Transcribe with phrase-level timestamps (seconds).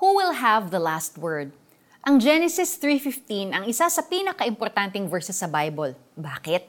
[0.00, 1.52] Who will have the last word?
[2.08, 5.92] Ang Genesis 3.15 ang isa sa pinaka-importanting verses sa Bible.
[6.16, 6.64] Bakit?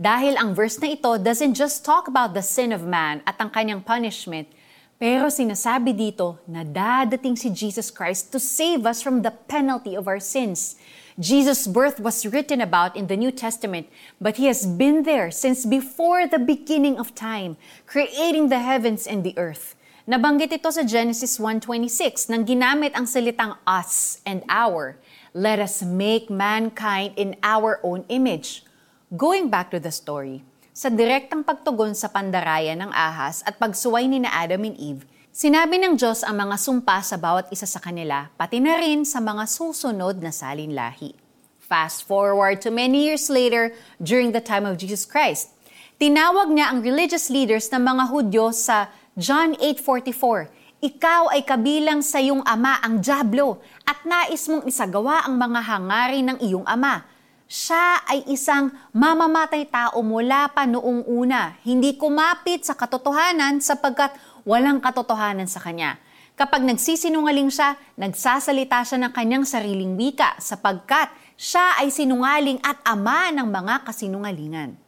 [0.00, 3.52] Dahil ang verse na ito doesn't just talk about the sin of man at ang
[3.52, 4.48] kanyang punishment,
[4.96, 10.08] pero sinasabi dito na dadating si Jesus Christ to save us from the penalty of
[10.08, 10.80] our sins.
[11.20, 13.92] Jesus' birth was written about in the New Testament,
[14.24, 19.20] but he has been there since before the beginning of time, creating the heavens and
[19.20, 19.76] the earth.
[20.08, 24.96] Nabanggit ito sa Genesis 1.26 nang ginamit ang salitang us and our.
[25.36, 28.64] Let us make mankind in our own image.
[29.12, 30.40] Going back to the story,
[30.72, 35.04] sa direktang pagtugon sa pandarayan ng ahas at pagsuway ni na Adam and Eve,
[35.36, 39.20] sinabi ng Diyos ang mga sumpa sa bawat isa sa kanila, pati na rin sa
[39.20, 41.12] mga susunod na salinlahi.
[41.60, 45.52] Fast forward to many years later, during the time of Jesus Christ,
[46.00, 48.88] tinawag niya ang religious leaders ng mga Hudyo sa
[49.20, 55.36] John 8.44, Ikaw ay kabilang sa iyong ama ang Diablo at nais mong isagawa ang
[55.36, 57.04] mga hangarin ng iyong ama.
[57.44, 64.16] Siya ay isang mamamatay tao mula pa noong una, hindi kumapit sa katotohanan sapagkat
[64.48, 66.00] walang katotohanan sa kanya.
[66.32, 73.28] Kapag nagsisinungaling siya, nagsasalita siya ng kanyang sariling wika sapagkat siya ay sinungaling at ama
[73.36, 74.80] ng mga kasinungalingan.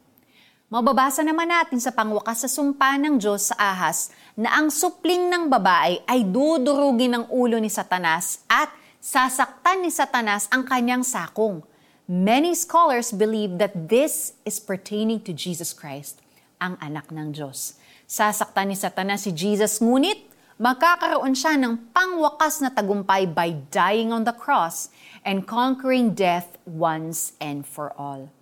[0.73, 5.53] Mababasa naman natin sa pangwakas sa sumpa ng Diyos sa ahas na ang supling ng
[5.53, 11.61] babae ay dudurugin ng ulo ni Satanas at sasaktan ni Satanas ang kanyang sakong.
[12.09, 16.25] Many scholars believe that this is pertaining to Jesus Christ,
[16.57, 17.77] ang anak ng Diyos.
[18.09, 20.25] Sasaktan ni Satanas si Jesus ngunit
[20.57, 24.89] magkakaroon siya ng pangwakas na tagumpay by dying on the cross
[25.21, 28.33] and conquering death once and for all.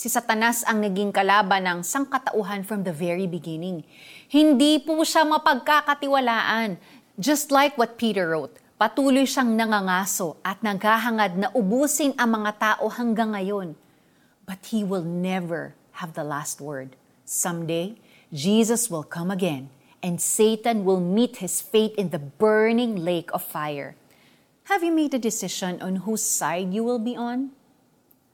[0.00, 3.84] Si Satanas ang naging kalaban ng sangkatauhan from the very beginning.
[4.32, 6.80] Hindi po siya mapagkakatiwalaan.
[7.20, 12.88] Just like what Peter wrote, patuloy siyang nangangaso at naghahangad na ubusin ang mga tao
[12.88, 13.76] hanggang ngayon.
[14.48, 16.96] But he will never have the last word.
[17.28, 18.00] Someday,
[18.32, 19.68] Jesus will come again
[20.00, 24.00] and Satan will meet his fate in the burning lake of fire.
[24.72, 27.52] Have you made a decision on whose side you will be on?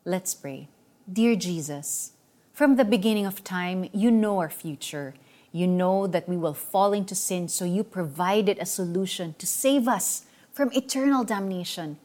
[0.06, 0.70] Let's pray.
[1.06, 2.18] Dear Jesus,
[2.52, 5.14] from the beginning of time, you know our future.
[5.52, 9.86] You know that we will fall into sin, so you provided a solution to save
[9.86, 11.98] us from eternal damnation.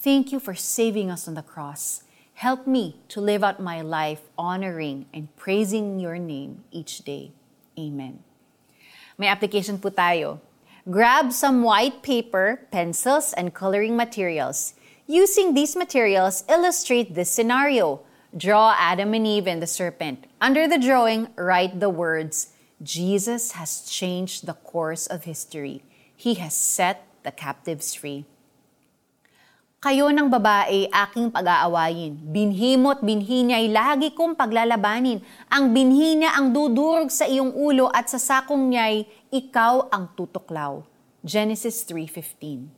[0.00, 2.04] Thank you for saving us on the cross.
[2.32, 7.32] Help me to live out my life honoring and praising your name each day.
[7.78, 8.24] Amen.
[9.18, 10.40] May application po tayo.
[10.88, 14.72] Grab some white paper, pencils, and coloring materials.
[15.06, 18.00] Using these materials, illustrate this scenario.
[18.36, 20.28] Draw Adam and Eve and the serpent.
[20.44, 22.52] Under the drawing, write the words,
[22.84, 25.80] Jesus has changed the course of history.
[26.12, 28.28] He has set the captives free.
[29.80, 32.28] Kayo ng babae, aking pag-aawayin.
[32.28, 35.24] Binhi mo't binhi niya'y lagi kong paglalabanin.
[35.48, 40.84] Ang binhi niya ang dudurog sa iyong ulo at sa sakong niya'y ikaw ang tutuklaw.
[41.24, 42.68] Genesis 3.15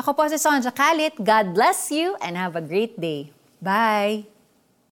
[0.00, 1.20] Ako po si Sonja Kalit.
[1.20, 3.36] God bless you and have a great day.
[3.60, 4.31] Bye!